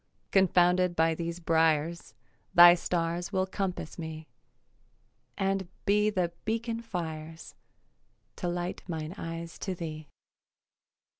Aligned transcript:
Confounded 0.31 0.95
by 0.95 1.13
these 1.13 1.39
briars, 1.39 2.15
Thy 2.55 2.73
stars 2.73 3.31
will 3.31 3.45
compass 3.45 3.99
me 3.99 4.27
And 5.37 5.67
be 5.85 6.09
the 6.09 6.31
beacon 6.43 6.81
fires 6.81 7.53
To 8.37 8.47
light 8.47 8.81
mine 8.87 9.13
eyes 9.15 9.59
to 9.59 9.75
thee. 9.75 10.07